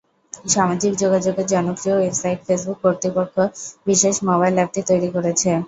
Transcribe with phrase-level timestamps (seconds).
[0.49, 3.35] সামাজিক যোগাযোগের জনপ্রিয় ওয়েবসাইট ফেসবুক কর্তৃপক্ষ
[3.87, 5.49] বিশেষ মোবাইল অ্যাপটি তৈরি করেছে।